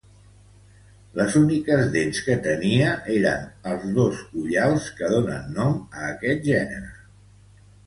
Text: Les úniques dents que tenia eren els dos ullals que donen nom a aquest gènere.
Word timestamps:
Les 1.19 1.35
úniques 1.41 1.83
dents 1.95 2.21
que 2.29 2.37
tenia 2.47 2.95
eren 3.17 3.45
els 3.73 3.87
dos 3.99 4.25
ullals 4.45 4.89
que 4.99 5.13
donen 5.15 5.55
nom 5.61 5.79
a 5.87 6.11
aquest 6.17 6.45
gènere. 6.51 6.93